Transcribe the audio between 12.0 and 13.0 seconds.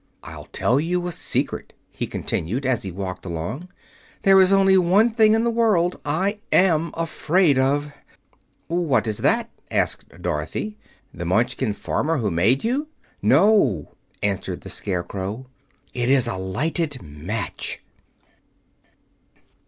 who made you?"